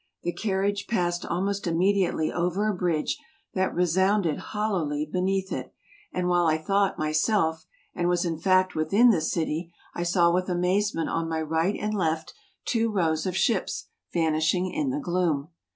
[0.23, 3.19] The carriage passed almost immediately over a bridge
[3.53, 5.75] that resounded hollowly beneath it;
[6.11, 10.49] and while I thought myself, and was, in fact, within the city, I saw with
[10.49, 12.33] amazement on my right and left
[12.65, 15.49] two rows of ships van ishing in the gloom.